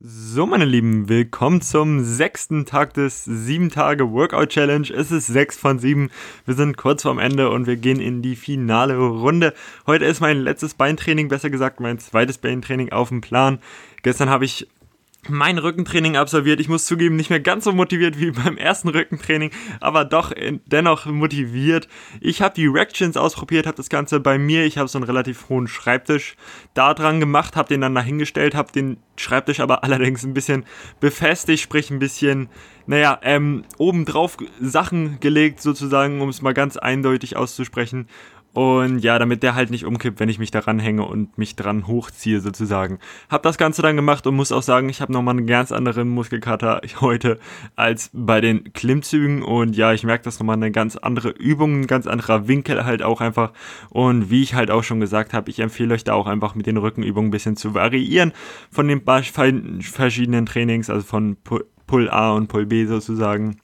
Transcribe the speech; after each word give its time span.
So, 0.00 0.46
meine 0.46 0.64
Lieben, 0.64 1.08
willkommen 1.08 1.60
zum 1.60 2.04
sechsten 2.04 2.64
Tag 2.64 2.94
des 2.94 3.26
7-Tage-Workout-Challenge. 3.26 4.88
Es 4.94 5.10
ist 5.10 5.26
6 5.26 5.58
von 5.58 5.80
7. 5.80 6.10
Wir 6.46 6.54
sind 6.54 6.76
kurz 6.76 7.02
vorm 7.02 7.18
Ende 7.18 7.50
und 7.50 7.66
wir 7.66 7.74
gehen 7.74 7.98
in 7.98 8.22
die 8.22 8.36
finale 8.36 8.96
Runde. 8.96 9.54
Heute 9.88 10.04
ist 10.04 10.20
mein 10.20 10.38
letztes 10.38 10.74
Beintraining, 10.74 11.26
besser 11.26 11.50
gesagt 11.50 11.80
mein 11.80 11.98
zweites 11.98 12.38
Beintraining 12.38 12.92
auf 12.92 13.08
dem 13.08 13.22
Plan. 13.22 13.58
Gestern 14.04 14.30
habe 14.30 14.44
ich 14.44 14.68
mein 15.26 15.58
Rückentraining 15.58 16.16
absolviert. 16.16 16.60
Ich 16.60 16.68
muss 16.68 16.86
zugeben, 16.86 17.16
nicht 17.16 17.30
mehr 17.30 17.40
ganz 17.40 17.64
so 17.64 17.72
motiviert 17.72 18.18
wie 18.18 18.30
beim 18.30 18.56
ersten 18.56 18.88
Rückentraining, 18.88 19.50
aber 19.80 20.04
doch 20.04 20.32
dennoch 20.66 21.06
motiviert. 21.06 21.88
Ich 22.20 22.40
habe 22.40 22.54
die 22.54 22.66
Reactions 22.66 23.16
ausprobiert, 23.16 23.66
habe 23.66 23.76
das 23.76 23.88
Ganze 23.88 24.20
bei 24.20 24.38
mir, 24.38 24.64
ich 24.64 24.78
habe 24.78 24.88
so 24.88 24.98
einen 24.98 25.04
relativ 25.04 25.48
hohen 25.48 25.66
Schreibtisch 25.66 26.36
da 26.74 26.94
dran 26.94 27.20
gemacht, 27.20 27.56
habe 27.56 27.68
den 27.68 27.80
dann 27.80 27.94
dahingestellt, 27.94 28.54
habe 28.54 28.72
den 28.72 28.98
Schreibtisch 29.16 29.60
aber 29.60 29.84
allerdings 29.88 30.24
ein 30.24 30.34
bisschen 30.34 30.64
befestigt, 31.00 31.62
sprich 31.62 31.90
ein 31.90 31.98
bisschen, 31.98 32.48
naja, 32.86 33.18
ähm, 33.22 33.64
obendrauf 33.76 34.36
Sachen 34.60 35.20
gelegt 35.20 35.60
sozusagen, 35.60 36.20
um 36.20 36.28
es 36.28 36.42
mal 36.42 36.54
ganz 36.54 36.76
eindeutig 36.76 37.36
auszusprechen. 37.36 38.06
Und 38.58 38.98
ja, 38.98 39.20
damit 39.20 39.44
der 39.44 39.54
halt 39.54 39.70
nicht 39.70 39.84
umkippt, 39.84 40.18
wenn 40.18 40.28
ich 40.28 40.40
mich 40.40 40.50
daran 40.50 40.80
hänge 40.80 41.04
und 41.04 41.38
mich 41.38 41.54
dran 41.54 41.86
hochziehe 41.86 42.40
sozusagen. 42.40 42.98
Hab 43.30 43.44
das 43.44 43.56
Ganze 43.56 43.82
dann 43.82 43.94
gemacht 43.94 44.26
und 44.26 44.34
muss 44.34 44.50
auch 44.50 44.64
sagen, 44.64 44.88
ich 44.88 45.00
habe 45.00 45.12
nochmal 45.12 45.36
einen 45.36 45.46
ganz 45.46 45.70
anderen 45.70 46.08
Muskelkater 46.08 46.80
heute 47.00 47.38
als 47.76 48.10
bei 48.12 48.40
den 48.40 48.72
Klimmzügen. 48.72 49.44
Und 49.44 49.76
ja, 49.76 49.92
ich 49.92 50.02
merke 50.02 50.24
das 50.24 50.40
nochmal 50.40 50.56
eine 50.56 50.72
ganz 50.72 50.96
andere 50.96 51.28
Übung, 51.28 51.82
ein 51.82 51.86
ganz 51.86 52.08
anderer 52.08 52.48
Winkel 52.48 52.84
halt 52.84 53.04
auch 53.04 53.20
einfach. 53.20 53.52
Und 53.90 54.28
wie 54.28 54.42
ich 54.42 54.54
halt 54.54 54.72
auch 54.72 54.82
schon 54.82 54.98
gesagt 54.98 55.34
habe, 55.34 55.50
ich 55.50 55.60
empfehle 55.60 55.94
euch 55.94 56.02
da 56.02 56.14
auch 56.14 56.26
einfach 56.26 56.56
mit 56.56 56.66
den 56.66 56.78
Rückenübungen 56.78 57.28
ein 57.28 57.30
bisschen 57.30 57.54
zu 57.54 57.74
variieren 57.74 58.32
von 58.72 58.88
den 58.88 59.02
verschiedenen 59.82 60.46
Trainings, 60.46 60.90
also 60.90 61.06
von 61.06 61.36
Pull 61.86 62.10
A 62.10 62.32
und 62.32 62.48
Pull 62.48 62.66
B 62.66 62.86
sozusagen 62.86 63.60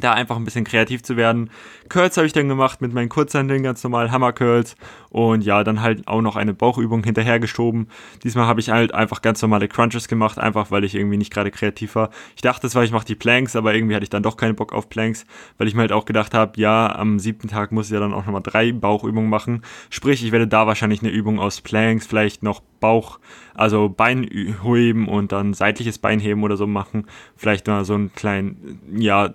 da 0.00 0.12
einfach 0.12 0.36
ein 0.36 0.44
bisschen 0.44 0.64
kreativ 0.64 1.02
zu 1.02 1.16
werden. 1.16 1.50
Curls 1.88 2.16
habe 2.16 2.26
ich 2.26 2.32
dann 2.32 2.48
gemacht 2.48 2.80
mit 2.80 2.92
meinen 2.92 3.08
Kurzhandeln, 3.08 3.62
ganz 3.62 3.82
normal 3.82 4.10
Hammer 4.10 4.32
Curls 4.32 4.76
und 5.10 5.42
ja, 5.42 5.64
dann 5.64 5.80
halt 5.80 6.06
auch 6.06 6.20
noch 6.20 6.36
eine 6.36 6.54
Bauchübung 6.54 7.02
hinterhergeschoben. 7.04 7.88
Diesmal 8.22 8.46
habe 8.46 8.60
ich 8.60 8.70
halt 8.70 8.94
einfach 8.94 9.22
ganz 9.22 9.40
normale 9.42 9.68
Crunches 9.68 10.08
gemacht, 10.08 10.38
einfach 10.38 10.70
weil 10.70 10.84
ich 10.84 10.94
irgendwie 10.94 11.16
nicht 11.16 11.32
gerade 11.32 11.50
kreativ 11.50 11.94
war. 11.94 12.10
Ich 12.36 12.42
dachte 12.42 12.66
es 12.66 12.74
war, 12.74 12.84
ich 12.84 12.92
mache 12.92 13.06
die 13.06 13.14
Planks, 13.14 13.56
aber 13.56 13.74
irgendwie 13.74 13.94
hatte 13.94 14.04
ich 14.04 14.10
dann 14.10 14.22
doch 14.22 14.36
keinen 14.36 14.56
Bock 14.56 14.72
auf 14.72 14.88
Planks, 14.88 15.26
weil 15.56 15.68
ich 15.68 15.74
mir 15.74 15.82
halt 15.82 15.92
auch 15.92 16.04
gedacht 16.04 16.34
habe, 16.34 16.60
ja, 16.60 16.94
am 16.94 17.18
siebten 17.18 17.48
Tag 17.48 17.72
muss 17.72 17.86
ich 17.86 17.92
ja 17.92 18.00
dann 18.00 18.12
auch 18.12 18.26
nochmal 18.26 18.42
drei 18.42 18.72
Bauchübungen 18.72 19.30
machen. 19.30 19.62
Sprich, 19.90 20.24
ich 20.24 20.32
werde 20.32 20.46
da 20.46 20.66
wahrscheinlich 20.66 21.02
eine 21.02 21.10
Übung 21.10 21.38
aus 21.38 21.60
Planks, 21.60 22.06
vielleicht 22.06 22.42
noch 22.42 22.60
Bauch, 22.80 23.18
also 23.54 23.88
Bein 23.88 24.22
heben 24.22 25.08
und 25.08 25.32
dann 25.32 25.54
seitliches 25.54 25.98
Beinheben 25.98 26.42
oder 26.44 26.56
so 26.56 26.66
machen. 26.66 27.06
Vielleicht 27.36 27.66
mal 27.66 27.84
so 27.84 27.94
einen 27.94 28.12
kleinen, 28.12 28.80
ja, 28.96 29.28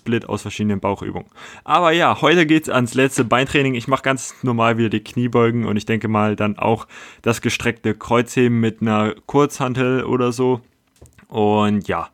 Dreier-Split 0.00 0.28
aus 0.28 0.42
verschiedenen 0.42 0.80
Bauchübungen. 0.80 1.28
Aber 1.64 1.92
ja, 1.92 2.20
heute 2.20 2.46
geht's 2.46 2.68
ans 2.68 2.94
letzte 2.94 3.24
Beintraining. 3.24 3.74
Ich 3.74 3.88
mache 3.88 4.02
ganz 4.02 4.34
normal 4.42 4.78
wieder 4.78 4.88
die 4.88 5.02
Kniebeugen 5.02 5.64
und 5.66 5.76
ich 5.76 5.86
denke 5.86 6.08
mal 6.08 6.36
dann 6.36 6.58
auch 6.58 6.86
das 7.22 7.40
gestreckte 7.40 7.94
Kreuzheben 7.94 8.60
mit 8.60 8.80
einer 8.80 9.14
Kurzhantel 9.26 10.04
oder 10.04 10.32
so. 10.32 10.60
Und 11.28 11.86
ja, 11.88 12.08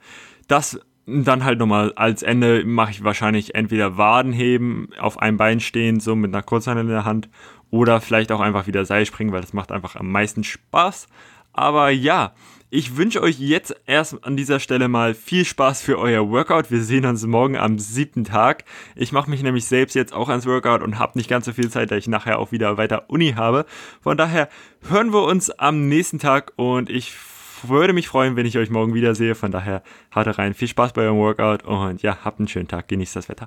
das 0.49 0.81
dann 1.07 1.45
halt 1.45 1.61
nochmal 1.61 1.93
als 1.95 2.23
Ende 2.23 2.65
mache 2.65 2.91
ich 2.91 3.05
wahrscheinlich 3.05 3.55
entweder 3.55 3.97
Wadenheben 3.97 4.89
auf 4.99 5.21
einem 5.23 5.37
Bein 5.37 5.61
stehen, 5.61 6.01
so 6.01 6.17
mit 6.17 6.35
einer 6.35 6.43
Kurzhantel 6.43 6.85
in 6.85 6.91
der 6.91 7.05
Hand, 7.05 7.29
oder 7.71 8.01
vielleicht 8.01 8.33
auch 8.33 8.41
einfach 8.41 8.67
wieder 8.67 8.85
Seilspringen, 8.85 9.33
weil 9.33 9.41
das 9.41 9.53
macht 9.53 9.71
einfach 9.71 9.97
am 9.97 10.11
meisten 10.11 10.43
Spaß. 10.43 11.07
Aber 11.53 11.91
ja, 11.91 12.33
ich 12.71 12.97
wünsche 12.97 13.23
euch 13.23 13.39
jetzt 13.39 13.75
erst 13.87 14.25
an 14.25 14.37
dieser 14.37 14.59
Stelle 14.59 14.89
mal 14.89 15.15
viel 15.15 15.45
Spaß 15.45 15.83
für 15.83 15.99
euer 15.99 16.29
Workout. 16.31 16.71
Wir 16.71 16.83
sehen 16.83 17.07
uns 17.07 17.25
morgen 17.25 17.57
am 17.57 17.79
siebten 17.79 18.25
Tag. 18.25 18.65
Ich 18.97 19.13
mache 19.13 19.31
mich 19.31 19.43
nämlich 19.43 19.67
selbst 19.67 19.95
jetzt 19.95 20.13
auch 20.13 20.29
ans 20.29 20.47
Workout 20.47 20.83
und 20.83 20.99
habe 20.99 21.17
nicht 21.17 21.31
ganz 21.31 21.47
so 21.47 21.53
viel 21.53 21.71
Zeit, 21.71 21.93
da 21.93 21.97
ich 21.97 22.09
nachher 22.09 22.41
auch 22.41 22.51
wieder 22.51 22.77
weiter 22.77 23.09
Uni 23.09 23.35
habe. 23.35 23.67
Von 24.01 24.17
daher 24.17 24.49
hören 24.89 25.13
wir 25.13 25.23
uns 25.23 25.51
am 25.51 25.89
nächsten 25.89 26.19
Tag 26.19 26.53
und 26.57 26.91
ich 26.91 27.15
würde 27.63 27.93
mich 27.93 28.09
freuen, 28.09 28.35
wenn 28.35 28.47
ich 28.47 28.59
euch 28.59 28.71
morgen 28.71 28.95
wiedersehe. 28.95 29.37
Von 29.37 29.53
daher 29.53 29.83
haut 30.15 30.27
rein, 30.37 30.53
viel 30.53 30.69
Spaß 30.69 30.93
bei 30.93 31.03
eurem 31.03 31.19
Workout 31.19 31.63
und 31.65 32.03
ja, 32.03 32.19
habt 32.25 32.41
einen 32.41 32.49
schönen 32.49 32.69
Tag, 32.69 32.89
genießt 32.89 33.15
das 33.15 33.29
Wetter. 33.29 33.45